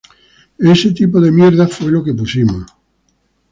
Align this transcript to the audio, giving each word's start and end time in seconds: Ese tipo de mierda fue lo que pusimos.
Ese 0.73 0.93
tipo 0.93 1.21
de 1.21 1.31
mierda 1.31 1.67
fue 1.67 1.91
lo 1.91 2.03
que 2.03 2.15
pusimos. 2.15 2.65